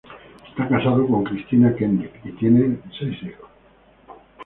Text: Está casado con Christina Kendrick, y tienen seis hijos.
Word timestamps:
Está 0.49 0.67
casado 0.67 1.05
con 1.05 1.23
Christina 1.23 1.75
Kendrick, 1.75 2.25
y 2.25 2.31
tienen 2.31 2.81
seis 2.99 3.21
hijos. 3.21 3.51